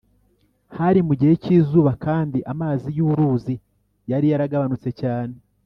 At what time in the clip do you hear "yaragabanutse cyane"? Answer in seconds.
4.31-5.35